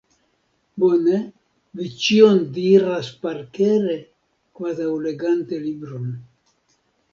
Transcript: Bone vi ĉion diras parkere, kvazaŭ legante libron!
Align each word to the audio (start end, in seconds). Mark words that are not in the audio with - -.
Bone 0.83 1.17
vi 1.81 1.89
ĉion 2.05 2.39
diras 2.57 3.11
parkere, 3.27 3.99
kvazaŭ 4.61 4.91
legante 5.07 5.63
libron! 5.69 6.13